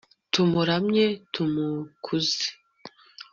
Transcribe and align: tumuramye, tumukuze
tumuramye, 0.33 1.05
tumukuze 1.33 2.45